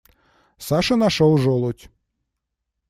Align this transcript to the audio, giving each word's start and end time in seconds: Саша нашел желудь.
Саша 0.57 0.95
нашел 0.95 1.37
желудь. 1.37 1.91